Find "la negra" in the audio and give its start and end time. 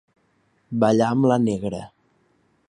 1.33-1.83